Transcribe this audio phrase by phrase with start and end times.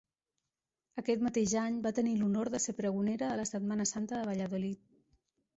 [1.01, 4.85] Aquest mateix any va tenir l'honor de ser pregonera de la Setmana Santa de Valladolid.